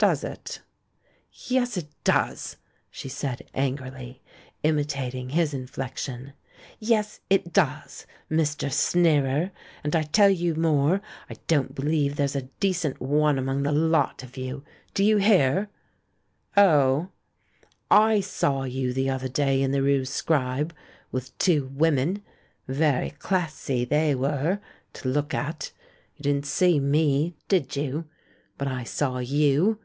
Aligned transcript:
"Does 0.00 0.22
it?" 0.22 0.62
"Yes, 1.32 1.76
it 1.76 1.88
does," 2.04 2.56
she 2.88 3.08
said 3.08 3.50
angrily, 3.52 4.22
imitating 4.62 5.30
his 5.30 5.52
inflexion; 5.52 6.34
"yes, 6.78 7.18
it 7.28 7.52
does, 7.52 8.06
Mr. 8.30 8.70
Sneerer! 8.70 9.50
And 9.82 9.96
I 9.96 10.02
tell 10.04 10.30
you 10.30 10.54
more; 10.54 11.00
I 11.28 11.34
don't 11.48 11.74
believe 11.74 12.14
there's 12.14 12.36
a 12.36 12.42
decent 12.42 13.00
one 13.02 13.38
among 13.40 13.64
the 13.64 13.72
lot 13.72 14.22
of 14.22 14.36
you. 14.36 14.62
Do 14.94 15.02
you 15.02 15.16
hear?" 15.16 15.68
"Oh?" 16.56 17.08
^^I 17.90 18.22
saw 18.22 18.62
you 18.62 18.92
the 18.92 19.10
other 19.10 19.26
day 19.28 19.60
in 19.60 19.72
the 19.72 19.82
rue 19.82 20.04
Scribe, 20.04 20.72
with 21.10 21.36
two 21.38 21.72
women. 21.74 22.22
Very 22.68 23.10
classy 23.18 23.84
they 23.84 24.14
were— 24.14 24.60
to 24.92 25.08
look 25.08 25.34
at. 25.34 25.72
You 26.14 26.22
didn't 26.22 26.46
see 26.46 26.78
me, 26.78 27.34
did 27.48 27.74
you? 27.74 28.04
But 28.56 28.68
I 28.68 28.84
saw 28.84 29.18
you! 29.18 29.80